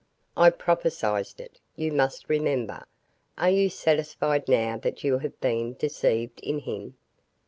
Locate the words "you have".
5.03-5.39